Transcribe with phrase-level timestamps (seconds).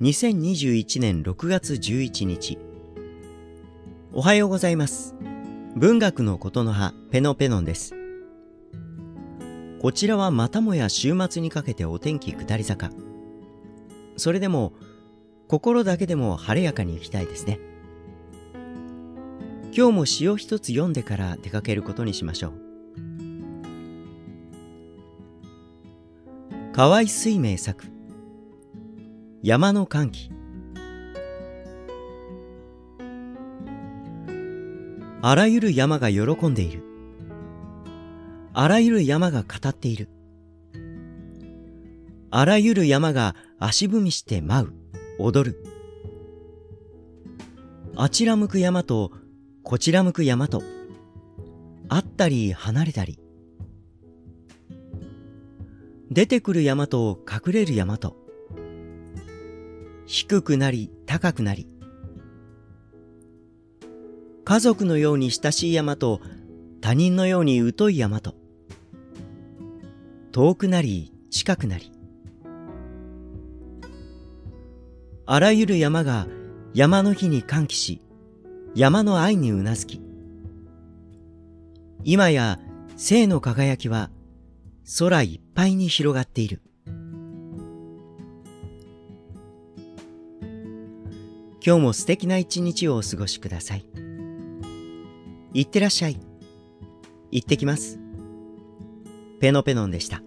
[0.00, 2.56] 2021年6月11日。
[4.14, 5.14] おはようございます。
[5.76, 7.94] 文学のことの葉、ペノペノンです。
[9.78, 12.90] こちらはまたもや週末にかけてお天気下り坂。
[14.16, 14.72] それでも、
[15.48, 17.60] 心だけでも晴れやかに行きたいですね。
[19.76, 22.52] 今日も詩を一つ読んでから出かけることにしましょう。
[26.72, 27.99] 河合水明作
[29.42, 30.30] 山の歓喜
[35.22, 36.82] あらゆる山が喜んでいる。
[38.52, 40.10] あらゆる山が語っている。
[42.30, 44.72] あらゆる山が足踏みして舞う、
[45.18, 45.64] 踊る。
[47.96, 49.10] あちら向く山と
[49.62, 50.62] こちら向く山と、
[51.88, 53.18] あったり離れたり。
[56.10, 58.19] 出てくる山と隠れる山と、
[60.12, 61.68] 低くなり高くなり、
[64.44, 66.20] 家族のように親しい山と
[66.80, 68.34] 他人のように疎い山と、
[70.32, 71.92] 遠くなり近くなり、
[75.26, 76.26] あらゆる山が
[76.74, 78.02] 山の日に歓喜し、
[78.74, 80.02] 山の愛にうなずき、
[82.02, 82.58] 今や
[82.96, 84.10] 生の輝きは
[84.98, 86.62] 空いっぱいに広がっている。
[91.64, 93.84] 今日も素敵な一日をお過ごしください。
[95.52, 96.18] いってらっしゃい。
[97.30, 97.98] 行ってきます。
[99.40, 100.22] ペノペノンでした。